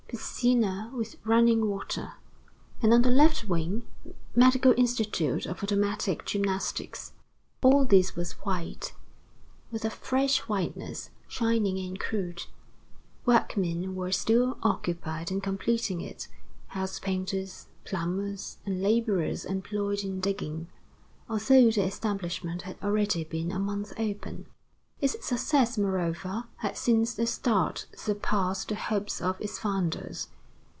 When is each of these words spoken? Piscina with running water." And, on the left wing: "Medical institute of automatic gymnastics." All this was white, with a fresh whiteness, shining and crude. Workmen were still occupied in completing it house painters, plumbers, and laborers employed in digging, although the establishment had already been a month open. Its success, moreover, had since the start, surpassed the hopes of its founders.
Piscina 0.13 0.91
with 0.93 1.15
running 1.25 1.69
water." 1.69 2.15
And, 2.81 2.93
on 2.93 3.01
the 3.01 3.09
left 3.09 3.47
wing: 3.47 3.83
"Medical 4.35 4.73
institute 4.75 5.45
of 5.45 5.63
automatic 5.63 6.25
gymnastics." 6.25 7.13
All 7.63 7.85
this 7.85 8.13
was 8.13 8.33
white, 8.43 8.93
with 9.71 9.85
a 9.85 9.89
fresh 9.89 10.39
whiteness, 10.49 11.11
shining 11.29 11.79
and 11.79 11.97
crude. 11.97 12.43
Workmen 13.25 13.95
were 13.95 14.11
still 14.11 14.57
occupied 14.63 15.31
in 15.31 15.39
completing 15.39 16.01
it 16.01 16.27
house 16.67 16.99
painters, 16.99 17.67
plumbers, 17.85 18.57
and 18.65 18.81
laborers 18.81 19.45
employed 19.45 19.99
in 20.03 20.19
digging, 20.19 20.67
although 21.29 21.71
the 21.71 21.85
establishment 21.85 22.63
had 22.63 22.75
already 22.83 23.23
been 23.23 23.49
a 23.49 23.59
month 23.59 23.93
open. 23.97 24.47
Its 25.03 25.25
success, 25.25 25.79
moreover, 25.79 26.43
had 26.57 26.77
since 26.77 27.15
the 27.15 27.25
start, 27.25 27.87
surpassed 27.95 28.67
the 28.67 28.75
hopes 28.75 29.19
of 29.19 29.41
its 29.41 29.57
founders. 29.57 30.27